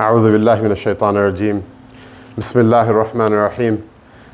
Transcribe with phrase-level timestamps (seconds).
[0.00, 1.62] أعوذ بالله من الشيطان الرجيم.
[2.38, 3.78] بسم الله الرحمن الرحيم.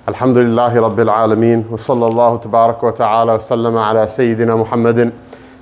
[0.08, 5.12] الحمد لله رب العالمين وصلى الله تبارك وتعالى وسلم على سيدنا محمد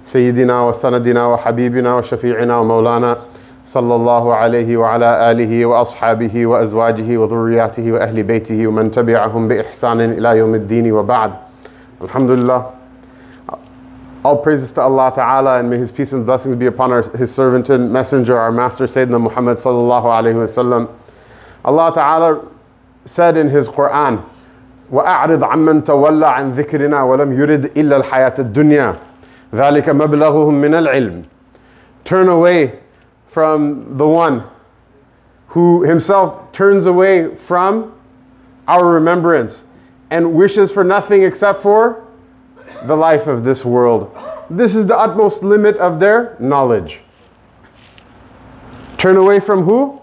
[0.05, 3.17] سيدنا وسندنا وحبيبنا وشفيعنا ومولانا
[3.65, 10.55] صلى الله عليه وعلى آله وأصحابه وأزواجه وذرياته وأهل بيته ومن تبعهم بإحسان إلى يوم
[10.55, 11.33] الدين وبعد.
[12.03, 12.78] الحمد لله.
[14.24, 17.34] All praises to Allah Ta'ala and may His peace and blessings be upon our, His
[17.34, 20.90] servant and messenger, our master Sayyidina Muhammad Sallallahu Alaihi Wasallam.
[21.66, 22.48] Allah Ta'ala
[23.06, 24.24] said in His Quran,
[24.92, 28.96] وأعرض عمن تولى عن ذكرنا ولم يرد إلا الحياة الدنيا
[29.56, 31.24] ذلك مبلغهم من العلم
[32.04, 32.80] Turn away
[33.28, 34.44] from the one
[35.48, 37.94] who himself turns away from
[38.68, 39.66] our remembrance
[40.12, 42.04] and wishes for nothing except for
[42.85, 44.17] the life of this world.
[44.51, 47.01] This is the utmost limit of their knowledge.
[48.97, 50.01] Turn away from who?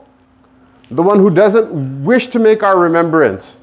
[0.92, 3.62] The one who doesn't wish to make our remembrance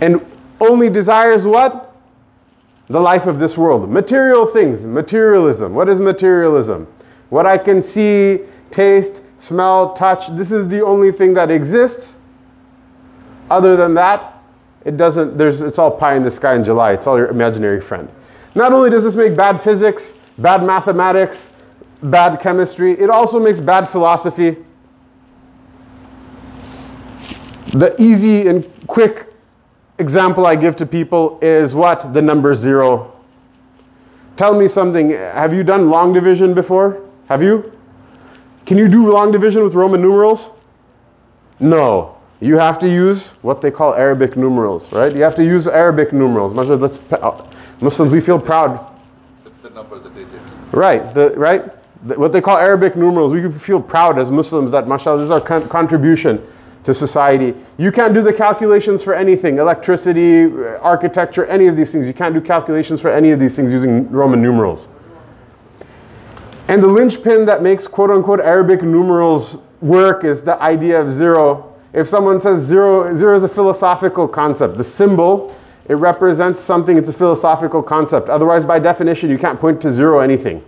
[0.00, 0.24] and
[0.60, 1.96] only desires what?
[2.88, 3.88] The life of this world.
[3.88, 5.74] Material things, materialism.
[5.74, 6.86] What is materialism?
[7.30, 10.28] What I can see, taste, smell, touch.
[10.36, 12.18] This is the only thing that exists.
[13.50, 14.33] Other than that,
[14.84, 16.92] it doesn't, there's, it's all pie in the sky in July.
[16.92, 18.08] It's all your imaginary friend.
[18.54, 21.50] Not only does this make bad physics, bad mathematics,
[22.02, 24.56] bad chemistry, it also makes bad philosophy.
[27.72, 29.30] The easy and quick
[29.98, 32.12] example I give to people is what?
[32.12, 33.12] The number zero.
[34.36, 35.10] Tell me something.
[35.10, 37.00] Have you done long division before?
[37.28, 37.72] Have you?
[38.66, 40.50] Can you do long division with Roman numerals?
[41.60, 42.13] No.
[42.40, 45.14] You have to use what they call Arabic numerals, right?
[45.14, 46.52] You have to use Arabic numerals.
[46.52, 48.92] Let's, uh, Muslims, we feel proud.
[49.44, 50.52] The, the digits.
[50.72, 51.72] Right, the, right?
[52.06, 53.32] The, what they call Arabic numerals.
[53.32, 56.44] We feel proud as Muslims that, mashallah, this is our con- contribution
[56.84, 57.54] to society.
[57.78, 62.06] You can't do the calculations for anything electricity, uh, architecture, any of these things.
[62.06, 64.88] You can't do calculations for any of these things using Roman numerals.
[66.68, 71.73] And the linchpin that makes quote unquote Arabic numerals work is the idea of zero.
[71.94, 74.76] If someone says zero, zero is a philosophical concept.
[74.76, 75.54] The symbol,
[75.88, 78.28] it represents something, it's a philosophical concept.
[78.28, 80.62] Otherwise, by definition, you can't point to zero anything.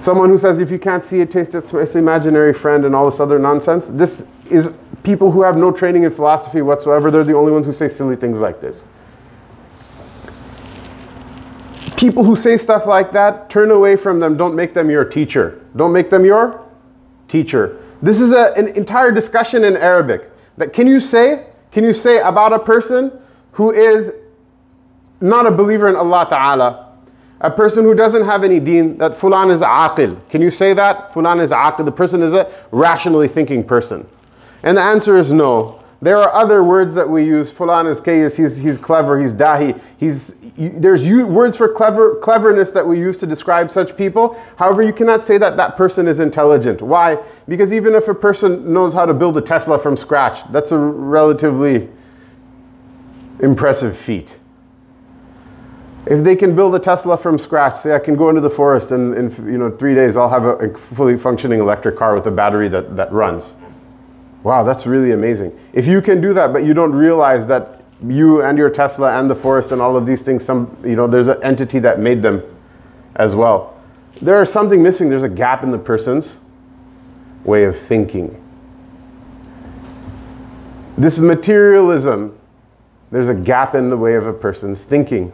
[0.00, 3.06] Someone who says if you can't see it, taste it, it's imaginary friend and all
[3.06, 3.88] this other nonsense.
[3.88, 7.10] This is people who have no training in philosophy whatsoever.
[7.10, 8.84] They're the only ones who say silly things like this.
[11.96, 14.36] People who say stuff like that, turn away from them.
[14.36, 15.64] Don't make them your teacher.
[15.76, 16.66] Don't make them your
[17.28, 17.78] teacher.
[18.02, 20.30] This is a, an entire discussion in Arabic.
[20.58, 23.12] That can you say, can you say about a person
[23.52, 24.12] who is
[25.20, 26.92] not a believer in Allah Ta'ala,
[27.40, 30.16] a person who doesn't have any deen, that fulan is aqil.
[30.28, 31.12] Can you say that?
[31.12, 31.84] Fulan is aqil.
[31.84, 34.06] The person is a rationally thinking person.
[34.62, 35.81] And the answer is no.
[36.02, 37.52] There are other words that we use.
[37.52, 39.80] Fulan is kayis, he's, he's clever, he's dahi.
[39.98, 44.36] He's, there's words for clever, cleverness that we use to describe such people.
[44.56, 46.82] However, you cannot say that that person is intelligent.
[46.82, 47.18] Why?
[47.46, 50.78] Because even if a person knows how to build a Tesla from scratch, that's a
[50.78, 51.88] relatively
[53.38, 54.40] impressive feat.
[56.06, 58.90] If they can build a Tesla from scratch, say I can go into the forest
[58.90, 62.32] and in you know, three days I'll have a, fully functioning electric car with a
[62.32, 63.54] battery that, that runs.
[64.42, 65.58] Wow, that's really amazing.
[65.72, 69.30] If you can do that, but you don't realize that you and your Tesla and
[69.30, 72.22] the forest and all of these things, some you know, there's an entity that made
[72.22, 72.42] them
[73.16, 73.80] as well.
[74.20, 75.08] There is something missing.
[75.08, 76.38] There's a gap in the person's
[77.44, 78.38] way of thinking.
[80.98, 82.38] This materialism,
[83.10, 85.32] there's a gap in the way of a person's thinking.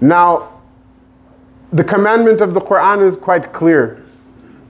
[0.00, 0.60] Now,
[1.72, 4.04] the commandment of the Quran is quite clear.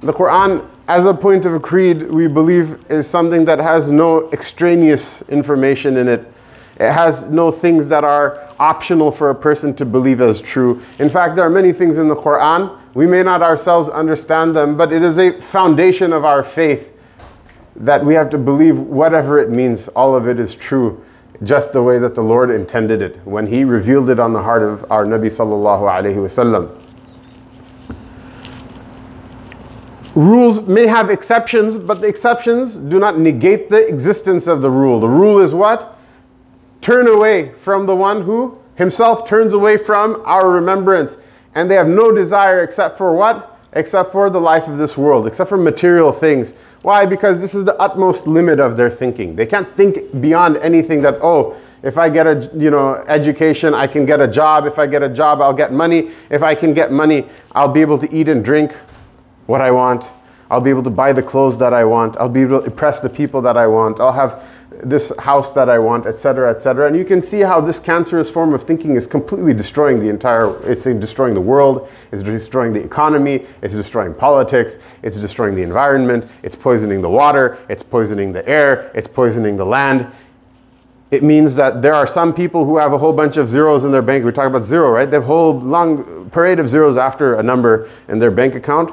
[0.01, 4.31] The Quran, as a point of a creed, we believe is something that has no
[4.33, 6.33] extraneous information in it.
[6.79, 10.81] It has no things that are optional for a person to believe as true.
[10.99, 12.79] In fact, there are many things in the Quran.
[12.95, 16.93] We may not ourselves understand them, but it is a foundation of our faith
[17.77, 21.03] that we have to believe whatever it means, all of it is true
[21.43, 24.63] just the way that the Lord intended it when He revealed it on the heart
[24.63, 26.86] of our Nabi sallallahu alaihi wasallam.
[30.17, 34.99] Rules may have exceptions, but the exceptions do not negate the existence of the rule.
[34.99, 35.99] The rule is what?
[36.81, 41.19] Turn away from the one who himself turns away from our remembrance.
[41.55, 43.59] And they have no desire except for what?
[43.75, 46.55] Except for the life of this world, except for material things.
[46.81, 47.05] Why?
[47.05, 49.37] Because this is the utmost limit of their thinking.
[49.37, 53.87] They can't think beyond anything that, oh, if I get a you know education, I
[53.87, 54.65] can get a job.
[54.65, 56.11] If I get a job, I'll get money.
[56.31, 58.75] If I can get money, I'll be able to eat and drink
[59.47, 60.11] what I want.
[60.51, 62.17] I'll be able to buy the clothes that I want.
[62.19, 63.99] I'll be able to impress the people that I want.
[63.99, 64.45] I'll have
[64.83, 66.87] this house that I want, etc., etc.
[66.87, 70.57] And you can see how this cancerous form of thinking is completely destroying the entire,
[70.71, 76.27] it's destroying the world, it's destroying the economy, it's destroying politics, it's destroying the environment,
[76.43, 80.07] it's poisoning the water, it's poisoning the air, it's poisoning the land.
[81.11, 83.93] It means that there are some people who have a whole bunch of zeros in
[83.93, 84.25] their bank.
[84.25, 85.09] We talk about zero, right?
[85.09, 88.93] They have a whole long parade of zeros after a number in their bank account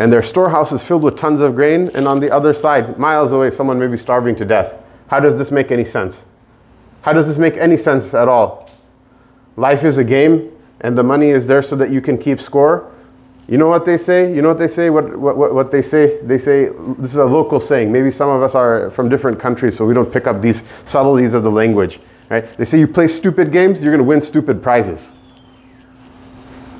[0.00, 3.32] and their storehouse is filled with tons of grain, and on the other side, miles
[3.32, 4.74] away, someone may be starving to death.
[5.08, 6.24] How does this make any sense?
[7.02, 8.70] How does this make any sense at all?
[9.56, 12.90] Life is a game, and the money is there so that you can keep score.
[13.46, 14.34] You know what they say?
[14.34, 14.88] You know what they say?
[14.88, 16.18] What, what, what, what they say?
[16.22, 17.92] They say, this is a local saying.
[17.92, 21.34] Maybe some of us are from different countries, so we don't pick up these subtleties
[21.34, 22.00] of the language.
[22.30, 22.46] Right?
[22.56, 25.12] They say you play stupid games, you're going to win stupid prizes.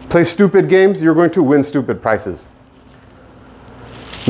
[0.09, 2.49] Play stupid games, you're going to win stupid prizes.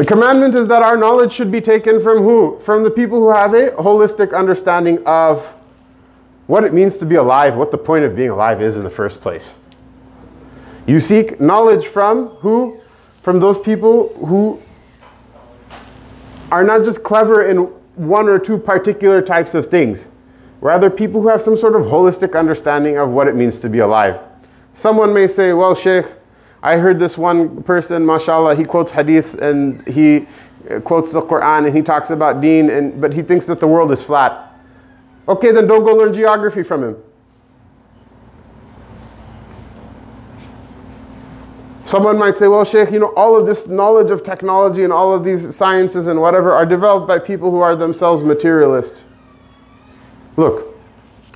[0.01, 2.59] The commandment is that our knowledge should be taken from who?
[2.61, 5.45] From the people who have a holistic understanding of
[6.47, 8.89] what it means to be alive, what the point of being alive is in the
[8.89, 9.59] first place.
[10.87, 12.81] You seek knowledge from who?
[13.21, 14.63] From those people who
[16.51, 17.59] are not just clever in
[17.97, 20.09] one or two particular types of things,
[20.63, 23.81] rather, people who have some sort of holistic understanding of what it means to be
[23.81, 24.19] alive.
[24.73, 26.07] Someone may say, Well, Sheikh,
[26.63, 30.27] I heard this one person, mashallah, he quotes hadith and he
[30.71, 33.67] uh, quotes the Quran and he talks about deen, and, but he thinks that the
[33.67, 34.55] world is flat.
[35.27, 36.97] Okay, then don't go learn geography from him.
[41.85, 45.13] Someone might say, well, Sheikh, you know, all of this knowledge of technology and all
[45.13, 49.07] of these sciences and whatever are developed by people who are themselves materialists.
[50.37, 50.79] Look,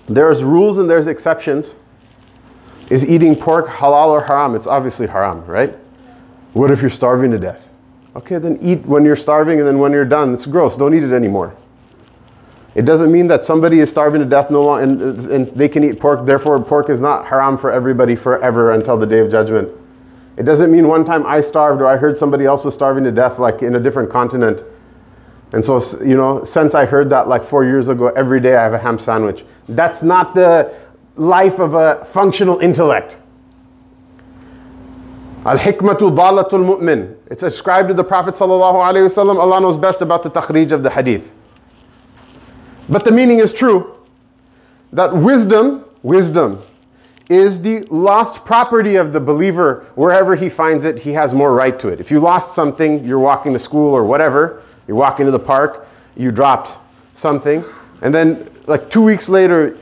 [0.06, 1.79] there's rules and there's exceptions.
[2.91, 4.55] Is eating pork halal or haram?
[4.55, 5.77] It's obviously haram, right?
[6.53, 7.69] What if you're starving to death?
[8.17, 10.33] Okay, then eat when you're starving and then when you're done.
[10.33, 10.77] It's gross.
[10.77, 11.57] Don't eat it anymore.
[12.75, 15.85] It doesn't mean that somebody is starving to death no longer and, and they can
[15.85, 19.69] eat pork, therefore, pork is not haram for everybody forever until the day of judgment.
[20.37, 23.13] It doesn't mean one time I starved or I heard somebody else was starving to
[23.13, 24.65] death, like in a different continent.
[25.53, 28.65] And so, you know, since I heard that like four years ago, every day I
[28.65, 29.45] have a ham sandwich.
[29.69, 30.75] That's not the
[31.17, 33.19] life of a functional intellect.
[35.45, 37.17] Al hikmatu dalatul mu'min.
[37.31, 39.37] It's ascribed to the Prophet wasallam.
[39.37, 41.31] Allah knows best about the takhrij of the hadith.
[42.89, 43.95] But the meaning is true.
[44.93, 46.63] That wisdom, wisdom,
[47.29, 49.87] is the lost property of the believer.
[49.95, 52.01] Wherever he finds it, he has more right to it.
[52.01, 55.89] If you lost something, you're walking to school or whatever, you're walking to the park,
[56.17, 56.79] you dropped
[57.15, 57.65] something,
[58.03, 59.77] and then like two weeks later,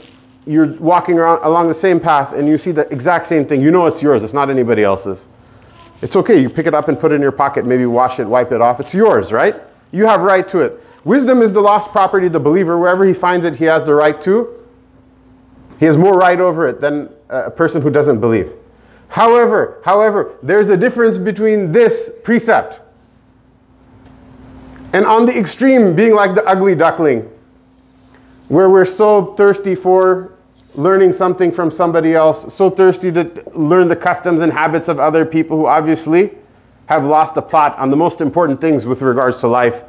[0.46, 3.60] you're walking around along the same path and you see the exact same thing.
[3.60, 5.28] You know it's yours, it's not anybody else's.
[6.00, 8.26] It's okay, you pick it up and put it in your pocket, maybe wash it,
[8.26, 8.80] wipe it off.
[8.80, 9.56] It's yours, right?
[9.92, 10.80] You have right to it.
[11.04, 12.78] Wisdom is the lost property of the believer.
[12.78, 14.58] Wherever he finds it, he has the right to.
[15.78, 18.52] He has more right over it than a person who doesn't believe.
[19.08, 22.80] However, however, there's a difference between this precept
[24.92, 27.30] and on the extreme being like the ugly duckling
[28.52, 30.30] where we're so thirsty for
[30.74, 35.24] learning something from somebody else, so thirsty to learn the customs and habits of other
[35.24, 36.32] people who obviously
[36.84, 39.84] have lost the plot on the most important things with regards to life.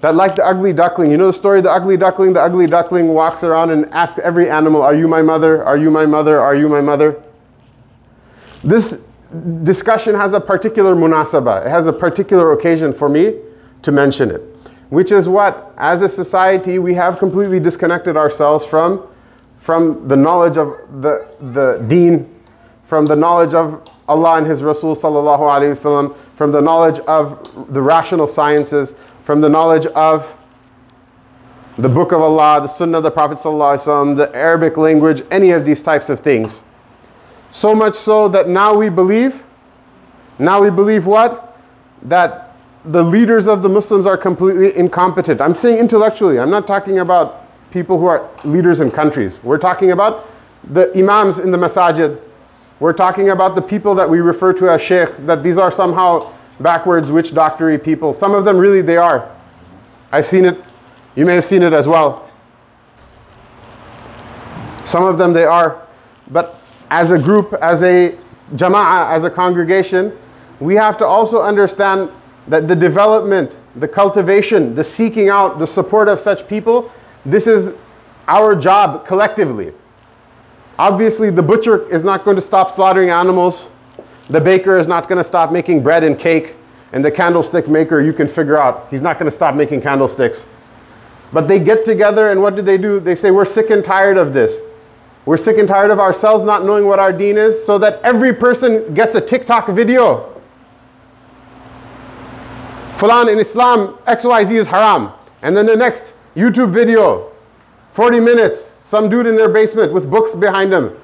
[0.00, 2.32] That, like the ugly duckling, you know the story of the ugly duckling?
[2.32, 5.62] The ugly duckling walks around and asks every animal, Are you my mother?
[5.62, 6.40] Are you my mother?
[6.40, 7.22] Are you my mother?
[8.64, 9.02] This
[9.62, 13.34] discussion has a particular munasaba, it has a particular occasion for me
[13.82, 14.49] to mention it
[14.90, 19.06] which is what, as a society, we have completely disconnected ourselves from,
[19.56, 22.28] from the knowledge of the, the deen,
[22.84, 27.72] from the knowledge of Allah and His Rasul sallallahu alaihi wasallam, from the knowledge of
[27.72, 30.36] the rational sciences, from the knowledge of
[31.78, 35.22] the Book of Allah, the Sunnah of the Prophet sallallahu alaihi wasallam, the Arabic language,
[35.30, 36.64] any of these types of things.
[37.52, 39.44] So much so that now we believe,
[40.40, 41.56] now we believe what?
[42.02, 42.49] That
[42.84, 45.40] the leaders of the Muslims are completely incompetent.
[45.40, 49.42] I'm saying intellectually, I'm not talking about people who are leaders in countries.
[49.44, 50.26] We're talking about
[50.64, 52.20] the imams in the masajid.
[52.80, 56.32] We're talking about the people that we refer to as sheikh, that these are somehow
[56.60, 58.12] backwards witch doctory people.
[58.14, 59.30] Some of them really they are.
[60.12, 60.62] I've seen it.
[61.14, 62.30] You may have seen it as well.
[64.84, 65.86] Some of them they are.
[66.30, 66.60] But
[66.90, 68.16] as a group, as a
[68.54, 70.16] jama'ah, as a congregation,
[70.58, 72.10] we have to also understand
[72.48, 76.90] that the development, the cultivation, the seeking out, the support of such people,
[77.24, 77.74] this is
[78.26, 79.72] our job collectively.
[80.78, 83.70] Obviously, the butcher is not going to stop slaughtering animals.
[84.28, 86.56] The baker is not going to stop making bread and cake.
[86.92, 90.46] And the candlestick maker, you can figure out, he's not going to stop making candlesticks.
[91.32, 92.98] But they get together and what do they do?
[92.98, 94.60] They say, We're sick and tired of this.
[95.26, 98.32] We're sick and tired of ourselves not knowing what our deen is, so that every
[98.32, 100.29] person gets a TikTok video.
[103.00, 105.10] Fulan in Islam, XYZ is haram.
[105.40, 107.32] And then the next YouTube video,
[107.92, 110.94] 40 minutes, some dude in their basement with books behind him.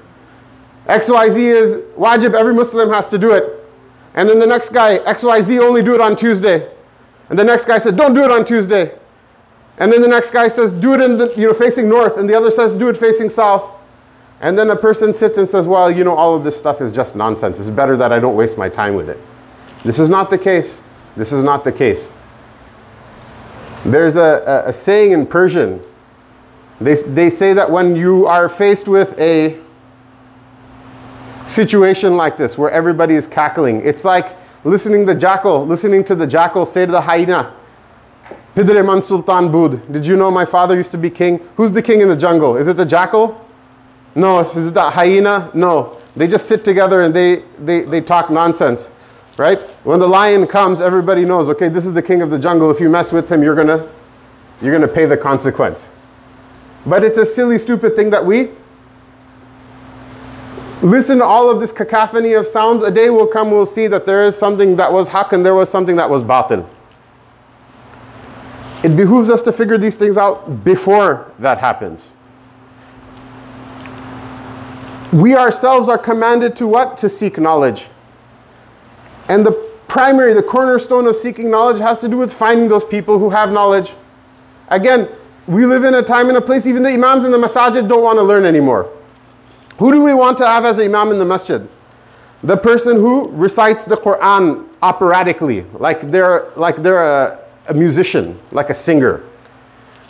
[0.85, 3.65] XYZ is wajib, every Muslim has to do it.
[4.13, 6.71] And then the next guy, XYZ only do it on Tuesday.
[7.29, 8.95] And the next guy said, don't do it on Tuesday.
[9.79, 12.17] And then the next guy says, do it in the, you know, facing north.
[12.17, 13.73] And the other says, do it facing south.
[14.39, 16.91] And then a person sits and says, well, you know, all of this stuff is
[16.91, 17.59] just nonsense.
[17.59, 19.19] It's better that I don't waste my time with it.
[19.83, 20.83] This is not the case.
[21.17, 22.13] This is not the case.
[23.83, 25.81] There's a, a, a saying in Persian.
[26.79, 29.59] They, they say that when you are faced with a
[31.47, 36.13] situation like this where everybody is cackling, it's like listening to the jackal, listening to
[36.13, 37.55] the jackal say to the hyena,
[38.55, 39.91] Pidre man sultan bud.
[39.91, 41.39] Did you know my father used to be king?
[41.55, 42.57] Who's the king in the jungle?
[42.57, 43.43] Is it the jackal?
[44.13, 44.39] No.
[44.39, 45.49] Is it the hyena?
[45.55, 45.99] No.
[46.15, 48.91] They just sit together and they, they, they talk nonsense
[49.37, 49.59] right?
[49.85, 52.71] When the lion comes, everybody knows, okay, this is the king of the jungle.
[52.71, 53.89] If you mess with him, you're gonna,
[54.61, 55.91] you're gonna pay the consequence.
[56.85, 58.51] But it's a silly, stupid thing that we
[60.81, 62.83] listen to all of this cacophony of sounds.
[62.83, 65.55] A day will come, we'll see that there is something that was haq and there
[65.55, 66.67] was something that was batil.
[68.83, 72.13] It behooves us to figure these things out before that happens.
[75.11, 76.97] We ourselves are commanded to what?
[76.99, 77.87] To seek knowledge.
[79.27, 79.51] And the
[79.87, 83.51] primary, the cornerstone of seeking knowledge has to do with finding those people who have
[83.51, 83.93] knowledge.
[84.69, 85.09] Again,
[85.47, 88.03] we live in a time and a place, even the imams in the masajid don't
[88.03, 88.91] want to learn anymore.
[89.79, 91.67] Who do we want to have as imam in the masjid?
[92.43, 98.69] The person who recites the Quran operatically, like they're, like they're a, a musician, like
[98.69, 99.23] a singer.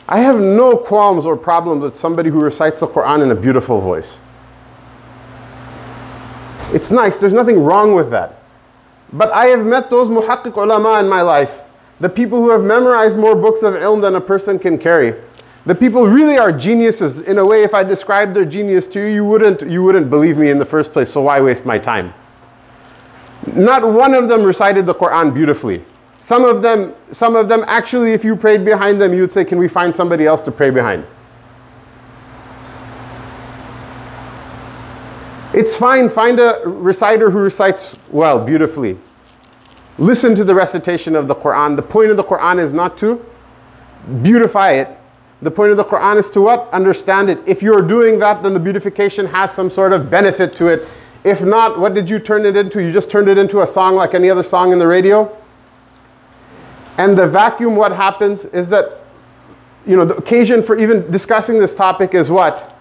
[0.10, 3.82] I have no qualms or problems with somebody who recites the Quran in a beautiful
[3.82, 4.20] voice.
[6.74, 8.42] It's nice, there's nothing wrong with that.
[9.14, 11.62] But I have met those muhaqqiq ulama in my life,
[12.00, 15.16] the people who have memorized more books of ilm than a person can carry.
[15.66, 17.20] The people really are geniuses.
[17.22, 20.38] In a way, if I described their genius to you, you wouldn't, you wouldn't believe
[20.38, 22.14] me in the first place, so why waste my time?
[23.54, 25.84] Not one of them recited the Quran beautifully.
[26.20, 29.46] Some of them, some of them actually, if you prayed behind them, you would say,
[29.46, 31.06] Can we find somebody else to pray behind?
[35.58, 38.96] It's fine, find a reciter who recites well, beautifully.
[39.98, 41.76] Listen to the recitation of the Quran.
[41.76, 43.26] The point of the Quran is not to
[44.22, 44.96] beautify it.
[45.42, 46.72] The point of the Quran is to what?
[46.72, 47.40] Understand it.
[47.48, 50.88] If you're doing that, then the beautification has some sort of benefit to it.
[51.24, 52.80] If not, what did you turn it into?
[52.80, 55.36] You just turned it into a song like any other song in the radio?
[57.00, 59.00] And the vacuum, what happens is that,
[59.88, 62.77] you know, the occasion for even discussing this topic is what?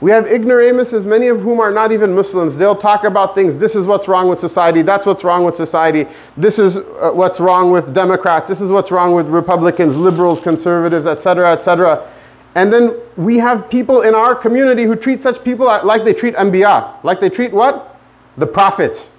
[0.00, 2.56] We have ignoramuses, many of whom are not even Muslims.
[2.56, 3.58] They'll talk about things.
[3.58, 4.82] This is what's wrong with society.
[4.82, 6.06] That's what's wrong with society.
[6.36, 8.48] This is uh, what's wrong with Democrats.
[8.48, 12.08] This is what's wrong with Republicans, liberals, conservatives, etc., etc.
[12.54, 16.36] And then we have people in our community who treat such people like they treat
[16.36, 17.02] Anbiya.
[17.02, 17.98] Like they treat what?
[18.36, 19.12] The prophets.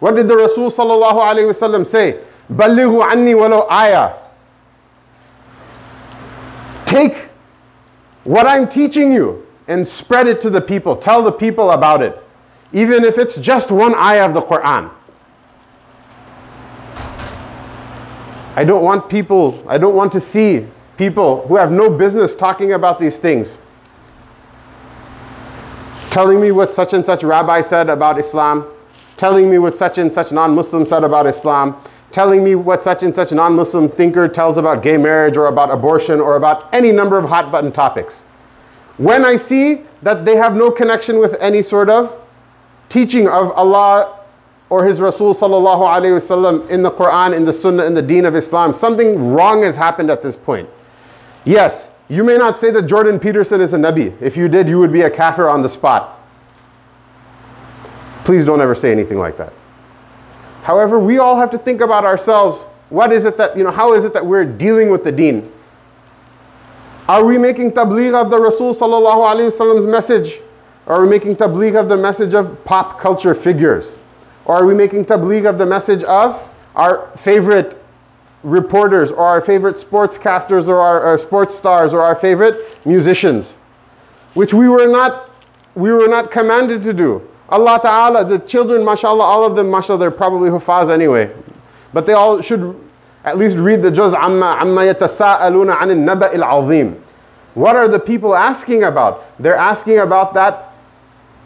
[0.00, 2.20] What did the Rasul sallallahu alaihi wasallam say?
[2.52, 4.14] Ballighu anni walau ayah.
[6.84, 7.30] Take
[8.24, 10.96] what I'm teaching you and spread it to the people.
[10.96, 12.22] Tell the people about it,
[12.72, 14.90] even if it's just one ayah of the Quran.
[18.56, 22.72] I don't want people, I don't want to see people who have no business talking
[22.72, 23.58] about these things.
[26.10, 28.66] Telling me what such and such rabbi said about Islam,
[29.18, 31.76] telling me what such and such non Muslim said about Islam,
[32.12, 35.70] telling me what such and such non Muslim thinker tells about gay marriage or about
[35.70, 38.24] abortion or about any number of hot button topics.
[38.98, 42.20] When I see that they have no connection with any sort of
[42.88, 44.20] teaching of Allah
[44.70, 48.24] or His Rasul sallallahu alaihi wasallam in the Quran, in the Sunnah, in the Deen
[48.24, 50.68] of Islam, something wrong has happened at this point.
[51.44, 54.20] Yes, you may not say that Jordan Peterson is a Nabi.
[54.20, 56.20] If you did, you would be a kafir on the spot.
[58.24, 59.52] Please don't ever say anything like that.
[60.62, 62.64] However, we all have to think about ourselves.
[62.88, 65.52] What is it that, you know, how is it that we're dealing with the deen?
[67.08, 70.40] Are we making tabligh of the Rasul wasallam's message?
[70.86, 73.98] Or are we making tabligh of the message of pop culture figures?
[74.44, 76.42] Or are we making tabligh of the message of
[76.74, 77.80] our favorite
[78.42, 83.54] reporters or our favorite sportscasters or our, our sports stars or our favorite musicians?
[84.34, 85.30] Which we were not
[85.76, 87.22] we were not commanded to do.
[87.50, 91.30] Allah Ta'ala, the children, mashallah, all of them, mashallah, they're probably hufaz anyway.
[91.92, 92.74] but they all should
[93.26, 94.56] at least read the juz amma.
[97.54, 99.24] What are the people asking about?
[99.42, 100.72] They're asking about that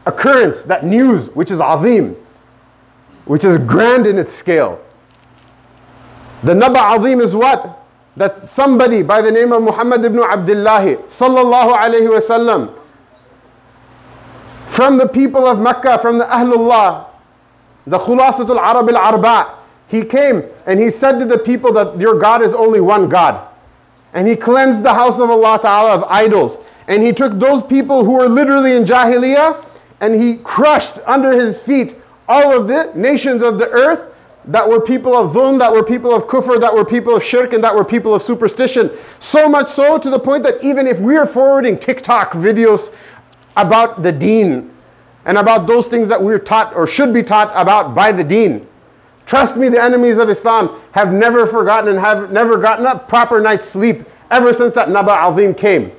[0.06, 2.16] occurrence, that news, which is azim,
[3.25, 4.84] which is grand in its scale.
[6.42, 7.78] The naba azim is what?
[8.16, 12.76] That somebody by the name of Muhammad ibn Abdullah sallallahu alayhi wasallam
[14.66, 17.06] from the people of Mecca, from the Ahlullah,
[17.87, 19.59] the Khulasatul Arab al Arba,
[19.90, 23.49] he came and he said to the people that your God is only one God.
[24.12, 26.61] And he cleansed the house of Allah Ta'ala of idols.
[26.87, 29.64] And he took those people who were literally in Jahiliyyah
[30.00, 31.97] and he crushed under his feet
[32.28, 36.14] all of the nations of the earth that were people of dhulm, that were people
[36.14, 38.90] of kufr, that were people of shirk, and that were people of superstition.
[39.18, 42.94] So much so to the point that even if we are forwarding TikTok videos
[43.56, 44.73] about the deen
[45.25, 48.66] and about those things that we're taught or should be taught about by the deen,
[49.30, 53.40] trust me, the enemies of Islam have never forgotten and have never gotten a proper
[53.40, 55.92] night's sleep ever since that Naba Azim came.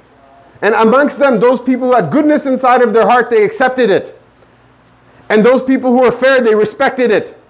[0.61, 4.19] And amongst them, those people who had goodness inside of their heart, they accepted it.
[5.29, 7.41] And those people who were fair, they respected it.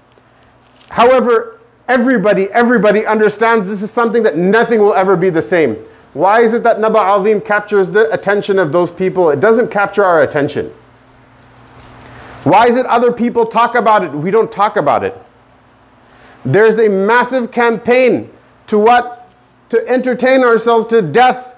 [0.89, 5.77] However, everybody, everybody understands this is something that nothing will ever be the same.
[6.13, 9.31] Why is it that Naba Azim captures the attention of those people?
[9.31, 10.71] It doesn't capture our attention.
[12.43, 14.11] Why is it other people talk about it?
[14.11, 15.17] We don't talk about it.
[16.43, 18.31] There's a massive campaign
[18.67, 19.31] to what?
[19.69, 21.55] To entertain ourselves to death.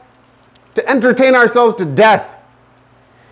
[0.76, 2.36] To entertain ourselves to death.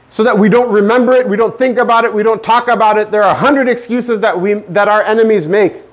[0.09, 2.97] So that we don't remember it, we don't think about it, we don't talk about
[2.97, 3.11] it.
[3.11, 5.83] There are a hundred excuses that, we, that our enemies make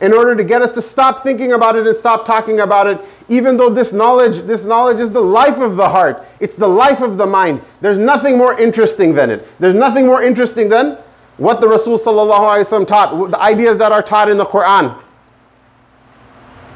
[0.00, 3.00] in order to get us to stop thinking about it and stop talking about it
[3.28, 7.00] even though this knowledge this knowledge is the life of the heart it's the life
[7.00, 10.98] of the mind there's nothing more interesting than it there's nothing more interesting than
[11.38, 15.02] what the rasul taught the ideas that are taught in the quran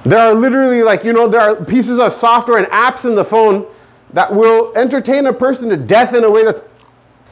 [0.04, 3.24] there are literally like you know there are pieces of software and apps in the
[3.24, 3.66] phone
[4.12, 6.62] that will entertain a person to death in a way that's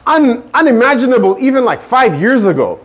[0.07, 2.79] un, unimaginable even like five years ago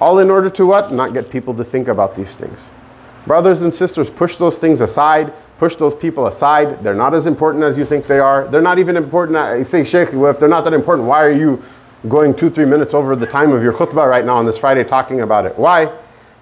[0.00, 0.92] all in order to what?
[0.92, 2.70] Not get people to think about these things.
[3.26, 5.32] Brothers and sisters, push those things aside.
[5.58, 6.82] Push those people aside.
[6.82, 8.48] They're not as important as you think they are.
[8.48, 9.36] They're not even important.
[9.36, 11.62] I say, Sheikh, if they're not that important, why are you
[12.08, 14.84] going two, three minutes over the time of your khutbah right now on this Friday
[14.84, 15.58] talking about it?
[15.58, 15.92] Why?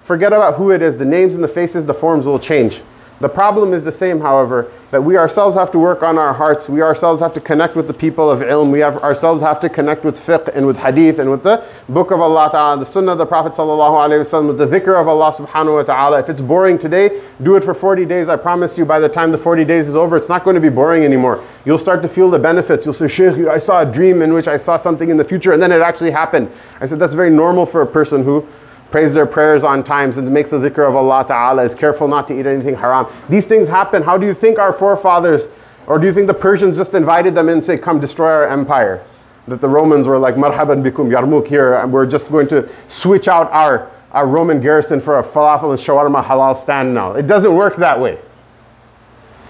[0.03, 0.97] Forget about who it is.
[0.97, 2.81] The names and the faces, the forms will change.
[3.19, 6.69] The problem is the same, however, that we ourselves have to work on our hearts.
[6.69, 8.71] We ourselves have to connect with the people of ilm.
[8.71, 12.11] We have ourselves have to connect with fiqh and with hadith and with the book
[12.11, 15.09] of Allah Ta'ala, the sunnah of the Prophet Sallallahu Alaihi Wasallam, with the dhikr of
[15.09, 16.19] Allah Subhanahu Wa Ta'ala.
[16.19, 18.29] If it's boring today, do it for 40 days.
[18.29, 20.61] I promise you, by the time the 40 days is over, it's not going to
[20.61, 21.43] be boring anymore.
[21.65, 22.85] You'll start to feel the benefits.
[22.85, 25.51] You'll say, Shaykh, I saw a dream in which I saw something in the future
[25.51, 26.49] and then it actually happened.
[26.79, 28.47] I said, that's very normal for a person who
[28.91, 32.27] prays their prayers on times and makes the dhikr of Allah Ta'ala, is careful not
[32.27, 33.07] to eat anything haram.
[33.29, 34.01] These things happen.
[34.01, 35.49] How do you think our forefathers,
[35.87, 38.47] or do you think the Persians just invited them in and say, come destroy our
[38.47, 39.03] empire?
[39.47, 43.27] That the Romans were like, marhaban bikum yarmouk here, and we're just going to switch
[43.27, 47.13] out our, our Roman garrison for a falafel and shawarma halal stand now.
[47.13, 48.19] It doesn't work that way.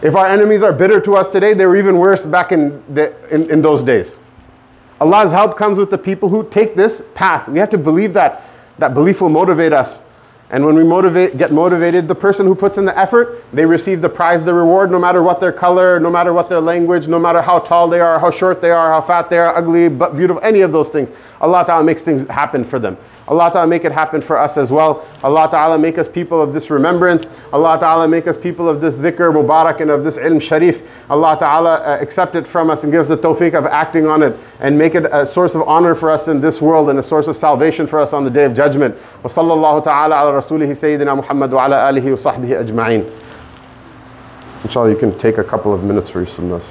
[0.01, 3.13] If our enemies are bitter to us today, they were even worse back in, the,
[3.33, 4.19] in, in those days.
[5.01, 7.47] Allah's help comes with the people who take this path.
[7.47, 8.43] We have to believe that
[8.79, 10.01] that belief will motivate us.
[10.51, 14.01] And when we motivate, get motivated, the person who puts in the effort, they receive
[14.01, 17.19] the prize, the reward, no matter what their color, no matter what their language, no
[17.19, 20.15] matter how tall they are, how short they are, how fat they are, ugly, but
[20.15, 21.11] beautiful, any of those things.
[21.39, 22.97] Allah Ta'ala makes things happen for them.
[23.27, 25.05] Allah Ta'ala make it happen for us as well.
[25.23, 27.29] Allah Ta'ala make us people of this remembrance.
[27.53, 30.81] Allah Ta'ala make us people of this dhikr mubarak and of this ilm sharif.
[31.11, 34.23] Allah Ta'ala uh, accept it from us and give us the tawfiq of acting on
[34.23, 37.03] it and make it a source of honor for us in this world and a
[37.03, 38.95] source of salvation for us on the day of judgment.
[39.23, 40.38] Wa sallallahu ta'ala
[41.15, 43.05] Muhammad wa ala alihi wa sahbihi ajma'in.
[44.63, 46.67] Inshallah, you can take a couple of minutes for your sunnahs.